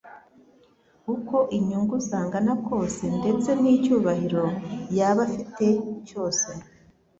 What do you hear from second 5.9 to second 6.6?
cyose